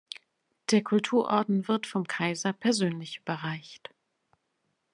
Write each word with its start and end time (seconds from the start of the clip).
Der 0.71 0.81
Kulturorden 0.83 1.67
wird 1.67 1.85
vom 1.85 2.07
Kaiser 2.07 2.53
persönlich 2.53 3.17
überreicht. 3.19 3.93